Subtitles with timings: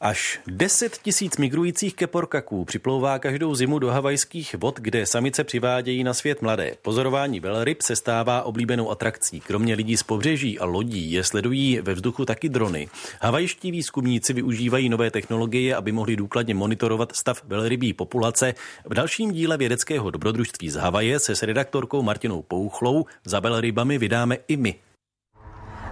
[0.00, 6.14] Až 10 tisíc migrujících keporkaků připlouvá každou zimu do havajských vod, kde samice přivádějí na
[6.14, 6.72] svět mladé.
[6.82, 9.40] Pozorování velryb se stává oblíbenou atrakcí.
[9.40, 12.88] Kromě lidí z pobřeží a lodí je sledují ve vzduchu taky drony.
[13.20, 18.54] Havajští výzkumníci využívají nové technologie, aby mohli důkladně monitorovat stav velrybí populace.
[18.84, 24.36] V dalším díle vědeckého dobrodružství z Havaje se s redaktorkou Martinou Pouchlou za velrybami vydáme
[24.48, 24.74] i my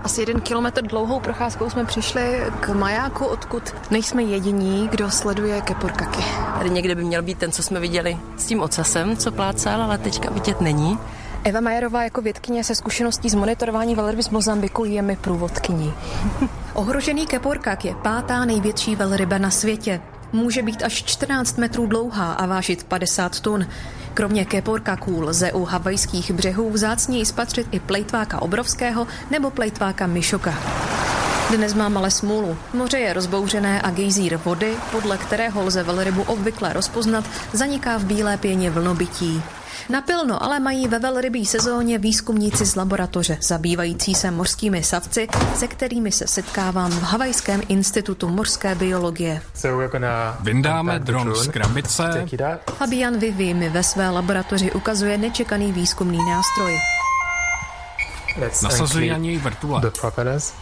[0.06, 6.24] asi jeden kilometr dlouhou procházkou jsme přišli k majáku, odkud nejsme jediní, kdo sleduje keporkaky.
[6.58, 9.98] Tady někde by měl být ten, co jsme viděli s tím ocasem, co plácal, ale
[9.98, 10.98] teďka vidět není.
[11.44, 15.94] Eva Majerová jako vědkyně se zkušeností z monitorování velryby z Mozambiku je mi průvodkyní.
[16.74, 20.00] Ohrožený keporkak je pátá největší velryba na světě.
[20.32, 23.66] Může být až 14 metrů dlouhá a vážit 50 tun.
[24.16, 30.54] Kromě keporkaků lze u havajských břehů vzácněji spatřit i plejtváka obrovského nebo plejtváka myšoka.
[31.50, 32.56] Dnes má ale smůlu.
[32.74, 38.36] Moře je rozbouřené a gejzír vody, podle kterého lze velrybu obvykle rozpoznat, zaniká v bílé
[38.36, 39.42] pěně vlnobytí.
[39.88, 46.12] Napilno ale mají ve velrybí sezóně výzkumníci z laboratoře, zabývající se mořskými savci, se kterými
[46.12, 49.42] se setkávám v Havajském institutu mořské biologie.
[50.40, 52.26] Vyndáme dron z krabice.
[52.78, 56.95] Fabian Vivi mi ve své laboratoři ukazuje nečekaný výzkumný nástroj.
[58.62, 59.82] Nasazují na něj vrtule.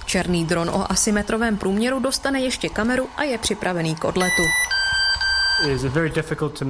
[0.05, 4.43] Černý dron o asymetrovém průměru dostane ještě kameru a je připravený k odletu.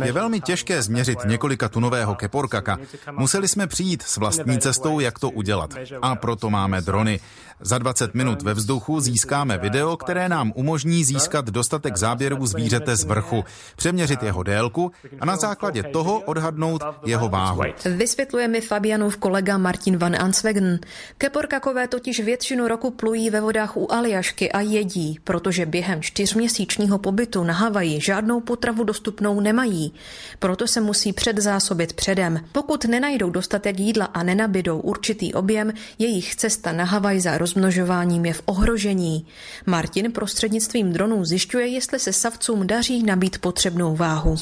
[0.05, 2.79] Je velmi těžké změřit několika tunového keporkaka.
[3.13, 5.75] Museli jsme přijít s vlastní cestou, jak to udělat.
[6.03, 7.21] A proto máme drony.
[7.61, 13.05] Za 20 minut ve vzduchu získáme video, které nám umožní získat dostatek záběrů zvířete z
[13.05, 13.45] vrchu,
[13.77, 17.63] přeměřit jeho délku a na základě toho odhadnout jeho váhu.
[17.97, 20.79] Vysvětluje mi Fabianův kolega Martin van Answegen.
[21.19, 27.45] Keporkakové totiž většinu roku plují ve vodách u Aljašky a jedí, protože během čtyřměsíčního pobytu
[27.45, 29.95] na Havaji žádnou potravu dostupnou nemají.
[30.39, 32.41] Proto se musí předzásobit předem.
[32.53, 38.33] Pokud nenajdou dostatek jídla a nenabidou určitý objem, jejich cesta na Havaj za rozmnožováním je
[38.33, 39.27] v ohrožení.
[39.67, 44.37] Martin prostřednictvím dronů zjišťuje, jestli se savcům daří nabít potřebnou váhu.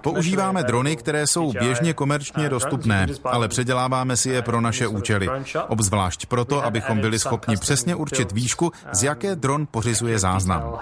[0.00, 5.28] Používáme drony, které jsou běžně komerčně dostupné, ale předěláváme si je pro naše účely.
[5.68, 10.78] Obzvlášť proto, abychom byli schopni přesně určit výšku, z jaké dron pořizuje záznam.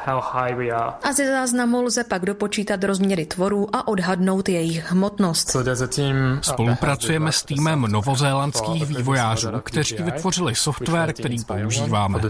[1.02, 2.49] A ze záznamu lze pak dopočítat
[2.82, 5.56] rozměry tvorů a odhadnout jejich hmotnost.
[6.42, 12.20] Spolupracujeme s týmem novozélandských vývojářů, kteří vytvořili software, který používáme.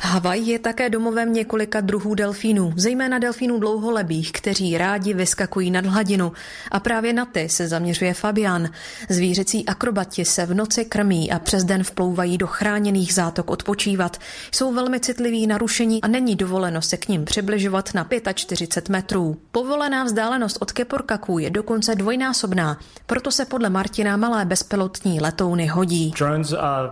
[0.00, 6.32] Havaj je také domovem několika druhů delfínů, zejména delfínů dlouholebých, kteří rádi vyskakují nad hladinu.
[6.70, 8.68] A právě na ty se zaměřuje Fabian.
[9.08, 14.16] Zvířecí akrobati se v noci krmí a přes den vplouvají do chráněných zátok odpočívat.
[14.52, 19.36] Jsou velmi citliví na rušení a není dovoleno se k ním přibližovat na 45 metrů.
[19.56, 26.12] Povolená vzdálenost od keporkaků je dokonce dvojnásobná, proto se podle Martina malé bezpilotní letouny hodí.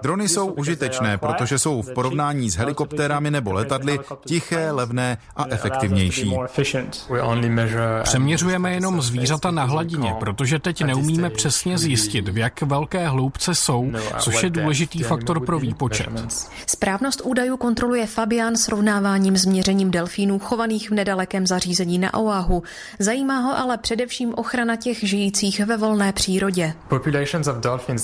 [0.02, 6.36] Drony jsou užitečné, protože jsou v porovnání s helikoptérami nebo letadly tiché, levné a efektivnější.
[8.02, 13.92] Přeměřujeme jenom zvířata na hladině, protože teď neumíme přesně zjistit, v jak velké hloubce jsou,
[14.18, 16.08] což je důležitý faktor pro výpočet.
[16.66, 22.53] Správnost údajů kontroluje Fabian srovnáváním s měřením delfínů chovaných v nedalekém zařízení na Oahu.
[22.98, 26.74] Zajímá ho ale především ochrana těch žijících ve volné přírodě.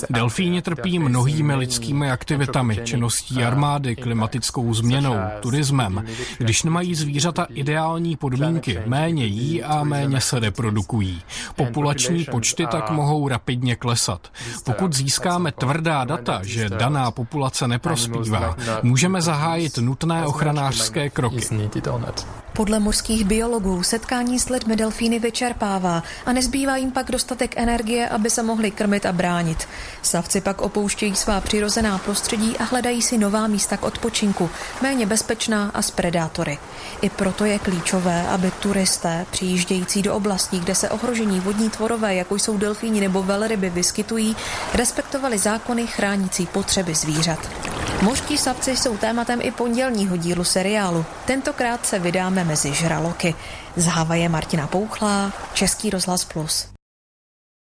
[0.09, 6.05] Delfíni trpí mnohými lidskými aktivitami, činností armády, klimatickou změnou, turismem.
[6.37, 11.21] Když nemají zvířata ideální podmínky, méně jí a méně se reprodukují.
[11.55, 14.27] Populační počty tak mohou rapidně klesat.
[14.65, 21.41] Pokud získáme tvrdá data, že daná populace neprospívá, můžeme zahájit nutné ochranářské kroky.
[22.53, 28.29] Podle mořských biologů setkání s lidmi delfíny vyčerpává a nezbývá jim pak dostatek energie, aby
[28.29, 29.67] se mohli krmit a bránit.
[30.01, 34.49] Savci pak opouštějí svá přirozená prostředí a hledají si nová místa k odpočinku,
[34.81, 36.57] méně bezpečná a s predátory.
[37.01, 42.35] I proto je klíčové, aby turisté, přijíždějící do oblastí, kde se ohrožení vodní tvorové, jako
[42.35, 44.35] jsou delfíni nebo velryby, vyskytují,
[44.73, 47.49] respektovali zákony chránící potřeby zvířat.
[48.01, 51.05] Mořští savci jsou tématem i pondělního dílu seriálu.
[51.25, 53.35] Tentokrát se vydáme mezi žraloky.
[53.75, 56.70] Z Havaje Martina Pouchlá, Český rozhlas Plus.